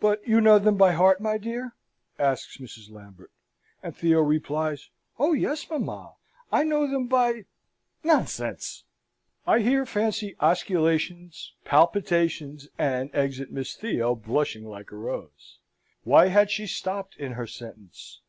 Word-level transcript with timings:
"But 0.00 0.26
you 0.26 0.40
know 0.40 0.58
them 0.58 0.76
by 0.76 0.90
heart, 0.94 1.20
my 1.20 1.38
dear?" 1.38 1.76
asks 2.18 2.56
Mrs. 2.56 2.90
Lambert. 2.90 3.30
And 3.84 3.96
Theo 3.96 4.20
replies, 4.20 4.90
"Oh 5.16 5.32
yes, 5.32 5.70
mamma! 5.70 6.14
I 6.50 6.64
know 6.64 6.90
them 6.90 7.06
by... 7.06 7.44
Nonsense!" 8.02 8.82
I 9.46 9.60
here 9.60 9.86
fancy 9.86 10.34
osculations, 10.40 11.50
palpitations, 11.64 12.66
and 12.78 13.14
exit 13.14 13.52
Miss 13.52 13.76
Theo, 13.76 14.16
blushing 14.16 14.64
like 14.64 14.90
a 14.90 14.96
rose. 14.96 15.60
Why 16.02 16.30
had 16.34 16.50
she 16.50 16.66
stopped 16.66 17.14
in 17.16 17.34
her 17.34 17.46
sentence? 17.46 18.22